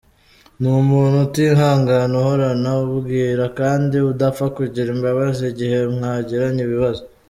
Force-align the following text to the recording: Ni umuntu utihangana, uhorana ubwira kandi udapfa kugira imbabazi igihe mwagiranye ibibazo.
Ni 0.59 0.69
umuntu 0.81 1.15
utihangana, 1.27 2.13
uhorana 2.21 2.69
ubwira 2.97 3.43
kandi 3.59 3.95
udapfa 4.11 4.45
kugira 4.57 4.89
imbabazi 4.95 5.43
igihe 5.51 5.77
mwagiranye 5.95 6.61
ibibazo. 6.67 7.01